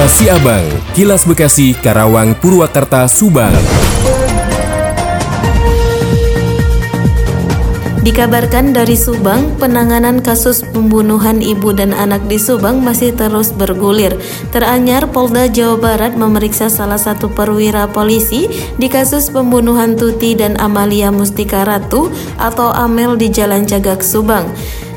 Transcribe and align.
Kilas 0.00 0.16
Siabang, 0.16 0.66
Kilas 0.96 1.22
Bekasi, 1.28 1.76
Karawang, 1.76 2.32
Purwakarta, 2.32 3.04
Subang. 3.04 3.52
Dikabarkan 8.00 8.72
dari 8.72 8.96
Subang, 8.96 9.60
penanganan 9.60 10.24
kasus 10.24 10.64
pembunuhan 10.72 11.44
ibu 11.44 11.76
dan 11.76 11.92
anak 11.92 12.24
di 12.32 12.40
Subang 12.40 12.80
masih 12.80 13.12
terus 13.12 13.52
bergulir. 13.52 14.16
Teranyar, 14.56 15.04
Polda 15.12 15.52
Jawa 15.52 15.76
Barat 15.76 16.16
memeriksa 16.16 16.72
salah 16.72 16.96
satu 16.96 17.28
perwira 17.28 17.84
polisi 17.84 18.48
di 18.80 18.88
kasus 18.88 19.28
pembunuhan 19.28 20.00
Tuti 20.00 20.32
dan 20.32 20.56
Amalia 20.64 21.12
Mustika 21.12 21.68
Ratu 21.68 22.08
atau 22.40 22.72
Amel 22.72 23.20
di 23.20 23.28
Jalan 23.28 23.68
Cagak, 23.68 24.00
Subang. 24.00 24.48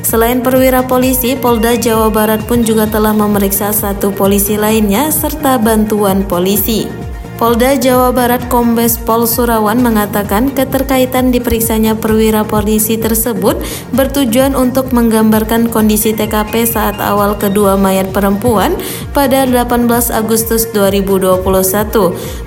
Selain 0.04 0.44
perwira 0.44 0.84
polisi, 0.84 1.32
Polda 1.32 1.80
Jawa 1.80 2.12
Barat 2.12 2.44
pun 2.44 2.60
juga 2.60 2.84
telah 2.84 3.16
memeriksa 3.16 3.72
satu 3.72 4.12
polisi 4.12 4.60
lainnya 4.60 5.08
serta 5.08 5.56
bantuan 5.56 6.20
polisi. 6.28 6.86
Polda 7.34 7.74
Jawa 7.74 8.14
Barat 8.14 8.46
Kombes 8.46 8.94
Pol 8.94 9.26
Surawan 9.26 9.82
mengatakan 9.82 10.54
keterkaitan 10.54 11.34
diperiksanya 11.34 11.98
perwira 11.98 12.46
polisi 12.46 12.94
tersebut 12.94 13.58
bertujuan 13.90 14.54
untuk 14.54 14.94
menggambarkan 14.94 15.66
kondisi 15.66 16.14
TKP 16.14 16.62
saat 16.62 17.02
awal 17.02 17.34
kedua 17.34 17.74
mayat 17.74 18.14
perempuan 18.14 18.78
pada 19.10 19.50
18 19.50 19.66
Agustus 20.14 20.70
2021. 20.70 21.42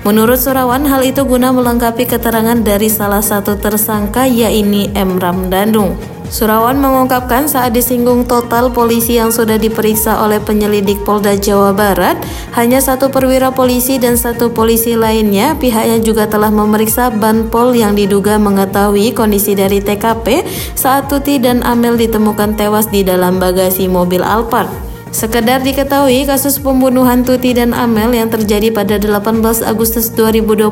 Menurut 0.08 0.40
Surawan, 0.40 0.88
hal 0.88 1.04
itu 1.04 1.20
guna 1.20 1.52
melengkapi 1.52 2.08
keterangan 2.08 2.56
dari 2.56 2.88
salah 2.88 3.20
satu 3.20 3.60
tersangka 3.60 4.24
yaitu 4.24 4.88
M. 4.96 5.20
Ramdanu. 5.20 6.17
Surawan 6.28 6.76
mengungkapkan 6.76 7.48
saat 7.48 7.72
disinggung 7.72 8.28
total 8.28 8.68
polisi 8.68 9.16
yang 9.16 9.32
sudah 9.32 9.56
diperiksa 9.56 10.20
oleh 10.20 10.36
penyelidik 10.36 11.00
Polda 11.00 11.32
Jawa 11.40 11.72
Barat, 11.72 12.20
hanya 12.52 12.84
satu 12.84 13.08
perwira 13.08 13.48
polisi 13.48 13.96
dan 13.96 14.20
satu 14.20 14.52
polisi 14.52 14.92
lainnya, 14.92 15.56
pihaknya 15.56 16.04
juga 16.04 16.28
telah 16.28 16.52
memeriksa 16.52 17.08
Banpol 17.08 17.72
yang 17.72 17.96
diduga 17.96 18.36
mengetahui 18.36 19.16
kondisi 19.16 19.56
dari 19.56 19.80
TKP 19.80 20.44
saat 20.76 21.08
Tuti 21.08 21.40
dan 21.40 21.64
Amel 21.64 21.96
ditemukan 21.96 22.60
tewas 22.60 22.92
di 22.92 23.00
dalam 23.00 23.40
bagasi 23.40 23.88
mobil 23.88 24.20
Alphard. 24.20 24.87
Sekedar 25.08 25.64
diketahui 25.64 26.28
kasus 26.28 26.60
pembunuhan 26.60 27.24
Tuti 27.24 27.56
dan 27.56 27.72
Amel 27.72 28.12
yang 28.12 28.28
terjadi 28.28 28.68
pada 28.68 29.00
18 29.00 29.40
Agustus 29.64 30.12
2021 30.12 30.68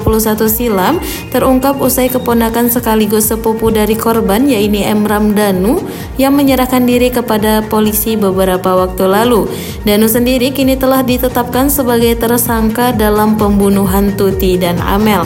silam 0.46 1.00
terungkap 1.32 1.80
usai 1.80 2.12
keponakan 2.12 2.68
sekaligus 2.68 3.32
sepupu 3.32 3.72
dari 3.72 3.96
korban 3.96 4.44
yaitu 4.44 4.84
M. 4.84 5.08
Ramdanu 5.08 5.80
yang 6.20 6.36
menyerahkan 6.36 6.84
diri 6.84 7.08
kepada 7.08 7.64
polisi 7.64 8.18
beberapa 8.18 8.76
waktu 8.76 9.08
lalu. 9.08 9.48
Danu 9.88 10.10
sendiri 10.10 10.52
kini 10.52 10.76
telah 10.76 11.00
ditetapkan 11.00 11.72
sebagai 11.72 12.18
tersangka 12.20 12.92
dalam 12.92 13.40
pembunuhan 13.40 14.12
Tuti 14.18 14.60
dan 14.60 14.76
Amel. 14.82 15.24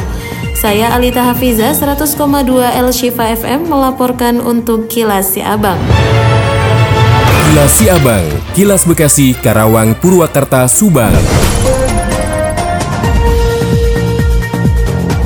Saya 0.60 0.92
Alita 0.92 1.24
Hafiza 1.24 1.72
100,2 1.72 2.20
El 2.76 2.88
Shifa 2.92 3.32
FM 3.32 3.72
melaporkan 3.72 4.44
untuk 4.44 4.92
Kilas 4.92 5.32
Si 5.32 5.40
Abang. 5.40 5.80
Kilas 7.50 7.82
Siabang, 7.82 8.26
Kilas 8.54 8.86
Bekasi, 8.86 9.34
Karawang, 9.34 9.98
Purwakarta, 9.98 10.70
Subang. 10.70 11.10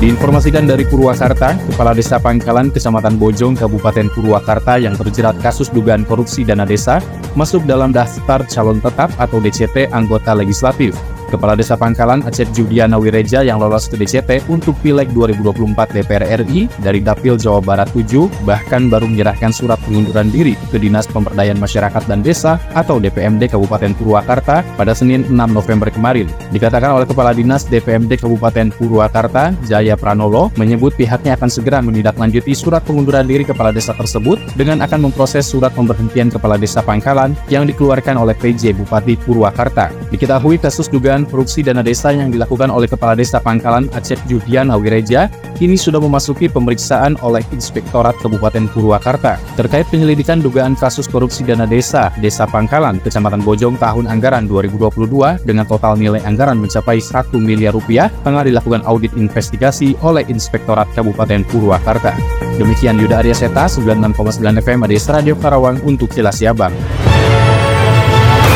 Diinformasikan 0.01 0.65
dari 0.65 0.89
Purwakarta, 0.89 1.53
Kepala 1.53 1.93
Desa 1.93 2.17
Pangkalan, 2.17 2.73
Kecamatan 2.73 3.21
Bojong, 3.21 3.53
Kabupaten 3.53 4.09
Purwakarta 4.09 4.81
yang 4.81 4.97
terjerat 4.97 5.37
kasus 5.37 5.69
dugaan 5.69 6.01
korupsi 6.01 6.41
dana 6.41 6.65
desa 6.65 6.97
masuk 7.37 7.61
dalam 7.69 7.93
daftar 7.93 8.41
calon 8.49 8.81
tetap 8.81 9.13
atau 9.21 9.37
DCT 9.37 9.93
anggota 9.93 10.33
legislatif. 10.33 10.97
Kepala 11.29 11.57
Desa 11.57 11.73
Pangkalan 11.73 12.21
Acep 12.25 12.49
Judiana 12.53 13.01
Wireja 13.01 13.41
yang 13.41 13.57
lolos 13.57 13.89
ke 13.89 13.97
DCT 13.97 14.45
untuk 14.49 14.77
Pileg 14.85 15.09
2024 15.13 15.95
DPR 15.95 16.23
RI 16.45 16.69
dari 16.81 16.99
Dapil 17.01 17.37
Jawa 17.37 17.61
Barat 17.61 17.89
7 17.93 18.45
bahkan 18.45 18.89
baru 18.91 19.07
menyerahkan 19.09 19.53
surat 19.53 19.79
pengunduran 19.85 20.33
diri 20.33 20.57
ke 20.73 20.77
Dinas 20.81 21.07
Pemberdayaan 21.07 21.61
Masyarakat 21.61 22.03
dan 22.09 22.25
Desa 22.25 22.57
atau 22.73 22.99
DPMD 22.99 23.47
Kabupaten 23.47 23.93
Purwakarta 23.95 24.65
pada 24.75 24.91
Senin 24.91 25.23
6 25.29 25.35
November 25.53 25.87
kemarin. 25.87 26.27
Dikatakan 26.51 26.91
oleh 26.91 27.07
Kepala 27.07 27.31
Dinas 27.31 27.63
DPMD 27.69 28.19
Kabupaten 28.19 28.73
Purwakarta, 28.75 29.55
Jaya 29.69 29.95
Pranolo, 29.95 30.51
menyebut 30.59 30.91
pihaknya 30.99 31.37
akan 31.39 31.47
segera 31.47 31.79
menindaklanjuti 31.79 32.51
surat 32.51 32.83
pengunduran 32.83 33.23
diri 33.23 33.47
kepala 33.47 33.71
desa 33.71 33.95
tersebut 33.95 34.41
dengan 34.59 34.83
akan 34.83 35.07
memproses 35.07 35.47
surat 35.47 35.71
pemberhentian 35.71 36.27
kepala 36.27 36.59
desa 36.59 36.83
Pangkalan 36.83 37.37
yang 37.47 37.63
dikeluarkan 37.63 38.19
oleh 38.19 38.35
PJ 38.35 38.75
Bupati 38.75 39.15
Purwakarta. 39.15 39.93
Diketahui 40.11 40.59
kasus 40.59 40.91
dugaan 40.91 41.14
dugaan 41.15 41.31
korupsi 41.31 41.63
dana 41.63 41.79
desa 41.79 42.11
yang 42.11 42.27
dilakukan 42.27 42.67
oleh 42.67 42.91
Kepala 42.91 43.15
Desa 43.15 43.39
Pangkalan 43.39 43.87
Acep 43.95 44.19
Judiana 44.27 44.75
Wireja 44.75 45.31
kini 45.55 45.79
sudah 45.79 46.03
memasuki 46.03 46.51
pemeriksaan 46.51 47.15
oleh 47.23 47.39
Inspektorat 47.55 48.19
Kabupaten 48.19 48.67
Purwakarta 48.67 49.39
terkait 49.55 49.87
penyelidikan 49.87 50.43
dugaan 50.43 50.75
kasus 50.75 51.07
korupsi 51.07 51.47
dana 51.47 51.63
desa 51.63 52.11
Desa 52.19 52.43
Pangkalan, 52.43 52.99
Kecamatan 52.99 53.47
Bojong 53.47 53.79
tahun 53.79 54.11
anggaran 54.11 54.43
2022 54.51 55.47
dengan 55.47 55.63
total 55.63 55.95
nilai 55.95 56.19
anggaran 56.27 56.59
mencapai 56.59 56.99
1 56.99 57.31
miliar 57.39 57.71
rupiah 57.71 58.11
tengah 58.27 58.43
dilakukan 58.43 58.83
audit 58.83 59.15
investigasi 59.15 59.95
oleh 60.03 60.27
Inspektorat 60.27 60.91
Kabupaten 60.91 61.47
Purwakarta. 61.47 62.11
Demikian 62.59 62.99
Yuda 62.99 63.23
Arya 63.23 63.39
Seta, 63.39 63.71
96,9 63.71 64.43
FM 64.59 64.83
Radio 64.83 65.39
Karawang 65.39 65.79
untuk 65.87 66.11
Kilas 66.11 66.43
Siabang. 66.43 66.75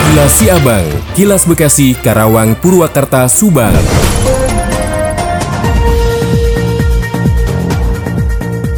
Kilas 0.10 0.42
Siabang, 0.42 0.90
Kilas 1.14 1.46
Bekasi, 1.46 1.94
Karawang, 1.94 2.58
Purwakarta, 2.58 3.30
Subang. 3.30 3.78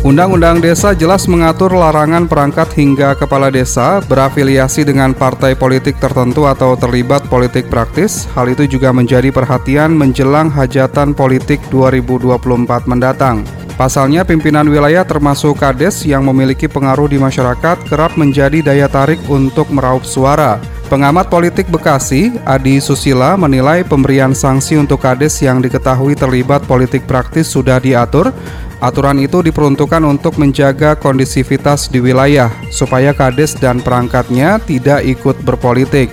Undang-Undang 0.04 0.60
Desa 0.60 0.92
jelas 0.92 1.32
mengatur 1.32 1.72
larangan 1.72 2.28
perangkat 2.28 2.76
hingga 2.76 3.16
kepala 3.16 3.48
desa 3.48 4.04
berafiliasi 4.12 4.84
dengan 4.84 5.16
partai 5.16 5.56
politik 5.56 6.04
tertentu 6.04 6.52
atau 6.52 6.76
terlibat 6.76 7.24
politik 7.32 7.72
praktis. 7.72 8.28
Hal 8.36 8.52
itu 8.52 8.68
juga 8.68 8.92
menjadi 8.92 9.32
perhatian 9.32 9.96
menjelang 9.96 10.52
hajatan 10.52 11.16
politik 11.16 11.64
2024 11.72 12.92
mendatang. 12.92 13.48
Pasalnya 13.80 14.28
pimpinan 14.28 14.68
wilayah 14.68 15.08
termasuk 15.08 15.64
kades 15.64 16.04
yang 16.04 16.28
memiliki 16.28 16.68
pengaruh 16.68 17.08
di 17.08 17.16
masyarakat 17.16 17.88
kerap 17.88 18.20
menjadi 18.20 18.60
daya 18.60 18.92
tarik 18.92 19.24
untuk 19.32 19.72
meraup 19.72 20.04
suara. 20.04 20.81
Pengamat 20.92 21.32
politik 21.32 21.72
Bekasi, 21.72 22.36
Adi 22.44 22.84
Susila 22.84 23.40
menilai 23.40 23.80
pemberian 23.88 24.36
sanksi 24.36 24.76
untuk 24.76 25.00
kades 25.00 25.40
yang 25.40 25.64
diketahui 25.64 26.20
terlibat 26.20 26.68
politik 26.68 27.08
praktis 27.08 27.48
sudah 27.48 27.80
diatur. 27.80 28.36
Aturan 28.84 29.24
itu 29.24 29.40
diperuntukkan 29.40 30.04
untuk 30.04 30.36
menjaga 30.36 31.00
kondisivitas 31.00 31.88
di 31.88 32.04
wilayah 32.04 32.52
supaya 32.76 33.16
kades 33.16 33.56
dan 33.56 33.80
perangkatnya 33.80 34.60
tidak 34.68 35.08
ikut 35.08 35.40
berpolitik. 35.48 36.12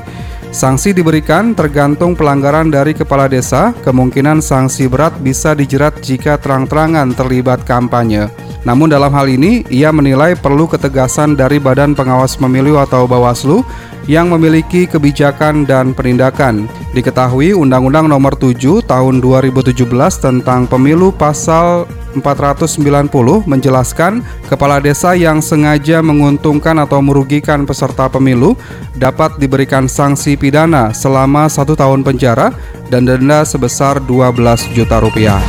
Sanksi 0.54 0.94
diberikan 0.94 1.58
tergantung 1.58 2.14
pelanggaran 2.14 2.70
dari 2.70 2.94
kepala 2.94 3.26
desa, 3.26 3.74
kemungkinan 3.82 4.38
sanksi 4.38 4.86
berat 4.86 5.18
bisa 5.18 5.58
dijerat 5.58 5.98
jika 6.06 6.38
terang-terangan 6.38 7.18
terlibat 7.18 7.66
kampanye. 7.66 8.30
Namun 8.68 8.92
dalam 8.92 9.08
hal 9.16 9.32
ini, 9.32 9.64
ia 9.72 9.88
menilai 9.88 10.36
perlu 10.36 10.68
ketegasan 10.68 11.32
dari 11.32 11.56
Badan 11.56 11.96
Pengawas 11.96 12.36
Pemilu 12.36 12.76
atau 12.76 13.08
Bawaslu 13.08 13.64
yang 14.04 14.28
memiliki 14.28 14.84
kebijakan 14.84 15.64
dan 15.64 15.96
penindakan. 15.96 16.68
Diketahui 16.92 17.56
Undang-Undang 17.56 18.12
Nomor 18.12 18.36
7 18.36 18.84
Tahun 18.84 19.14
2017 19.24 19.72
tentang 20.20 20.68
Pemilu 20.68 21.16
pasal 21.16 21.88
490 22.12 23.08
menjelaskan 23.48 24.20
kepala 24.52 24.84
desa 24.84 25.16
yang 25.16 25.40
sengaja 25.40 26.04
menguntungkan 26.04 26.76
atau 26.84 27.00
merugikan 27.00 27.64
peserta 27.64 28.08
pemilu 28.12 28.52
dapat 28.96 29.36
diberikan 29.40 29.88
sanksi 29.88 30.36
pidana 30.36 30.92
selama 30.92 31.48
satu 31.48 31.72
tahun 31.72 32.04
penjara 32.04 32.52
dan 32.92 33.08
denda 33.08 33.44
sebesar 33.48 34.00
12 34.04 34.76
juta 34.76 35.00
rupiah. 35.00 35.40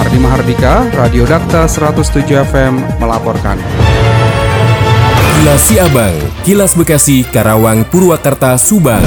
Ardi 0.00 0.16
Mahardika, 0.16 0.88
Radio 0.96 1.28
Dakta 1.28 1.68
107 1.68 2.24
FM 2.48 2.80
melaporkan. 2.96 3.60
Kilas 5.36 5.60
Siabang, 5.68 6.16
Kilas 6.40 6.72
Bekasi, 6.72 7.20
Karawang, 7.28 7.84
Purwakarta, 7.84 8.56
Subang. 8.56 9.04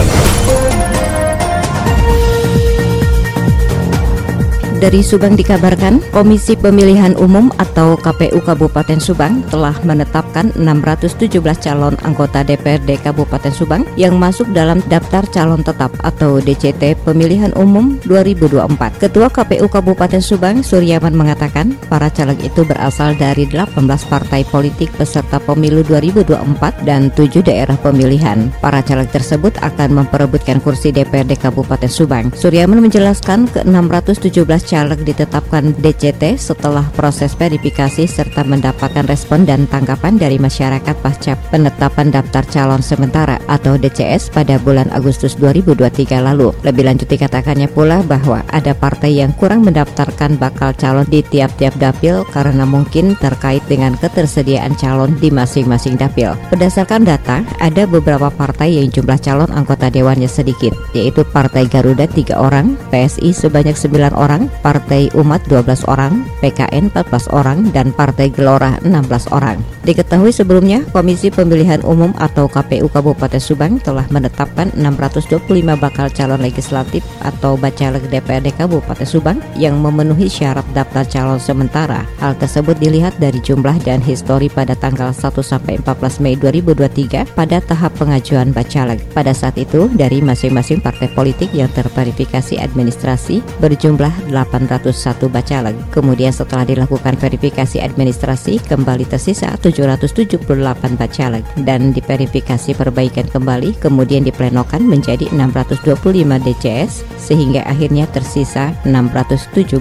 Dari 4.83 4.99
Subang 4.99 5.39
dikabarkan, 5.39 6.03
Komisi 6.11 6.59
Pemilihan 6.59 7.15
Umum 7.15 7.47
atau 7.55 7.95
KPU 7.95 8.43
Kabupaten 8.43 8.99
Subang 8.99 9.39
telah 9.47 9.71
menetapkan 9.87 10.51
617 10.59 11.39
calon 11.39 11.95
anggota 12.03 12.43
DPRD 12.43 12.99
Kabupaten 12.99 13.47
Subang 13.55 13.87
yang 13.95 14.19
masuk 14.19 14.51
dalam 14.51 14.83
daftar 14.91 15.23
calon 15.31 15.63
tetap 15.63 15.87
atau 16.03 16.43
DCT 16.43 16.99
Pemilihan 17.07 17.55
Umum 17.55 17.95
2024. 18.03 18.99
Ketua 18.99 19.31
KPU 19.31 19.71
Kabupaten 19.71 20.19
Subang, 20.19 20.59
Suryaman 20.59 21.15
mengatakan, 21.15 21.79
para 21.87 22.11
caleg 22.11 22.43
itu 22.43 22.67
berasal 22.67 23.15
dari 23.15 23.47
18 23.47 23.79
partai 23.87 24.43
politik 24.43 24.91
peserta 24.99 25.39
pemilu 25.39 25.87
2024 25.87 26.83
dan 26.83 27.07
7 27.15 27.39
daerah 27.39 27.79
pemilihan. 27.79 28.51
Para 28.59 28.83
caleg 28.83 29.07
tersebut 29.15 29.55
akan 29.63 30.03
memperebutkan 30.03 30.59
kursi 30.59 30.91
DPRD 30.91 31.39
Kabupaten 31.39 31.87
Subang. 31.87 32.35
Suryaman 32.35 32.83
menjelaskan 32.83 33.47
ke 33.47 33.63
617 33.63 34.72
caleg 34.73 35.05
ditetapkan 35.05 35.77
DCT 35.77 36.33
setelah 36.41 36.81
proses 36.97 37.37
verifikasi 37.37 38.09
serta 38.09 38.41
mendapatkan 38.41 39.05
respon 39.05 39.45
dan 39.45 39.69
tanggapan 39.69 40.17
dari 40.17 40.41
masyarakat 40.41 40.97
pasca 40.97 41.37
penetapan 41.53 42.09
daftar 42.09 42.41
calon 42.49 42.81
sementara 42.81 43.37
atau 43.45 43.77
DCS 43.77 44.33
pada 44.33 44.57
bulan 44.57 44.89
Agustus 44.89 45.37
2023 45.37 46.17
lalu. 46.25 46.49
Lebih 46.65 46.89
lanjut 46.89 47.05
dikatakannya 47.05 47.69
pula 47.69 48.01
bahwa 48.01 48.41
ada 48.49 48.73
partai 48.73 49.21
yang 49.21 49.29
kurang 49.37 49.61
mendaftarkan 49.61 50.41
bakal 50.41 50.73
calon 50.73 51.05
di 51.05 51.21
tiap-tiap 51.21 51.77
dapil 51.77 52.25
karena 52.33 52.65
mungkin 52.65 53.13
terkait 53.21 53.61
dengan 53.69 53.93
ketersediaan 54.01 54.73
calon 54.73 55.13
di 55.21 55.29
masing-masing 55.29 56.01
dapil. 56.01 56.33
Berdasarkan 56.49 57.05
data, 57.05 57.45
ada 57.61 57.85
beberapa 57.85 58.33
partai 58.33 58.81
yang 58.81 58.89
jumlah 58.89 59.21
calon 59.21 59.53
anggota 59.53 59.93
dewannya 59.93 60.25
sedikit, 60.25 60.73
yaitu 60.97 61.21
Partai 61.29 61.69
Garuda 61.69 62.09
3 62.09 62.33
orang, 62.33 62.73
PSI 62.89 63.35
sebanyak 63.35 63.77
9 63.77 64.15
orang, 64.15 64.47
Partai 64.63 65.11
Umat 65.19 65.43
12 65.51 65.83
orang, 65.91 66.23
PKN 66.39 66.87
14 66.95 67.27
orang, 67.35 67.67
dan 67.75 67.91
Partai 67.91 68.31
Gelora 68.31 68.79
16 68.87 69.27
orang. 69.35 69.59
Diketahui 69.83 70.31
sebelumnya, 70.31 70.87
Komisi 70.95 71.27
Pemilihan 71.27 71.83
Umum 71.83 72.15
atau 72.15 72.47
KPU 72.47 72.87
Kabupaten 72.87 73.43
Subang 73.43 73.83
telah 73.83 74.07
menetapkan 74.07 74.71
625 74.79 75.43
bakal 75.75 76.07
calon 76.07 76.39
legislatif 76.39 77.03
atau 77.19 77.59
bacaleg 77.59 78.07
DPRD 78.07 78.55
Kabupaten 78.55 79.03
Subang 79.03 79.43
yang 79.59 79.75
memenuhi 79.83 80.31
syarat 80.31 80.63
daftar 80.71 81.03
calon 81.11 81.43
sementara. 81.43 82.07
Hal 82.23 82.39
tersebut 82.39 82.79
dilihat 82.79 83.19
dari 83.19 83.43
jumlah 83.43 83.75
dan 83.83 83.99
histori 83.99 84.47
pada 84.47 84.79
tanggal 84.79 85.11
1 85.11 85.19
sampai 85.43 85.83
14 85.83 86.23
Mei 86.23 86.39
2023 86.39 87.35
pada 87.35 87.59
tahap 87.59 87.91
pengajuan 87.99 88.55
bacaleg. 88.55 89.03
Pada 89.11 89.35
saat 89.35 89.59
itu, 89.59 89.91
dari 89.91 90.23
masing-masing 90.23 90.79
partai 90.79 91.11
politik 91.11 91.51
yang 91.51 91.67
terverifikasi 91.75 92.55
administrasi 92.55 93.43
berjumlah 93.59 94.31
801 94.53 95.33
bacaleg. 95.33 95.73
Kemudian 95.89 96.29
setelah 96.29 96.61
dilakukan 96.61 97.17
verifikasi 97.17 97.81
administrasi 97.81 98.61
kembali 98.61 99.09
tersisa 99.09 99.49
778 99.57 100.45
bacaleg 100.93 101.41
dan 101.65 101.89
diverifikasi 101.89 102.77
perbaikan 102.77 103.25
kembali 103.25 103.73
kemudian 103.81 104.21
diplenokan 104.21 104.85
menjadi 104.85 105.25
625 105.33 105.97
DCS 106.45 107.01
sehingga 107.17 107.65
akhirnya 107.65 108.05
tersisa 108.13 108.77
617 108.85 109.73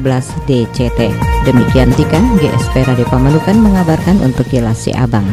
DCT. 0.48 1.00
Demikian 1.44 1.90
Tika, 1.92 2.22
GSP 2.40 2.88
Radio 2.88 3.04
Pamanukan 3.12 3.58
mengabarkan 3.60 4.24
untuk 4.24 4.48
Kilas 4.48 4.88
Abang. 4.96 5.26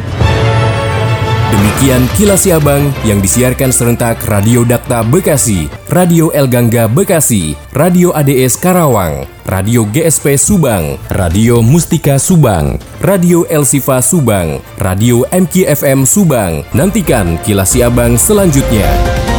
Demikian 1.50 2.06
kilas 2.14 2.46
Abang 2.46 2.94
yang 3.02 3.18
disiarkan 3.18 3.74
serentak 3.74 4.22
Radio 4.30 4.62
Dakta 4.62 5.02
Bekasi, 5.02 5.66
Radio 5.90 6.30
El 6.30 6.46
Gangga 6.46 6.86
Bekasi, 6.86 7.58
Radio 7.74 8.14
ADS 8.14 8.54
Karawang, 8.54 9.26
Radio 9.50 9.82
GSP 9.90 10.38
Subang, 10.38 10.94
Radio 11.10 11.58
Mustika 11.58 12.22
Subang, 12.22 12.78
Radio 13.02 13.42
El 13.50 13.66
Sifa 13.66 13.98
Subang, 13.98 14.62
Radio 14.78 15.26
MKFM 15.34 16.06
Subang. 16.06 16.62
Nantikan 16.70 17.34
kilas 17.42 17.74
Abang 17.82 18.14
selanjutnya. 18.14 19.29